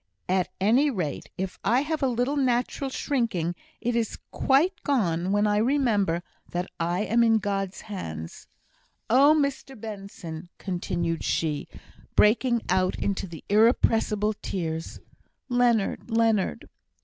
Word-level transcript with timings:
At 0.27 0.47
any 0.59 0.89
rate, 0.89 1.29
if 1.37 1.59
I 1.63 1.81
have 1.81 2.01
a 2.01 2.07
little 2.07 2.35
natural 2.35 2.89
shrinking, 2.89 3.53
it 3.81 3.95
is 3.95 4.17
quite 4.31 4.81
gone 4.81 5.31
when 5.31 5.45
I 5.45 5.57
remember 5.57 6.23
that 6.49 6.67
I 6.79 7.01
am 7.01 7.23
in 7.23 7.37
God's 7.37 7.81
hands! 7.81 8.47
Oh, 9.11 9.35
Mr 9.39 9.79
Benson," 9.79 10.49
continued 10.57 11.23
she, 11.23 11.67
breaking 12.15 12.63
out 12.67 12.95
into 12.97 13.27
the 13.27 13.43
irrepressible 13.47 14.33
tears 14.41 14.99
"Leonard, 15.49 16.09
Leonard!" 16.09 16.67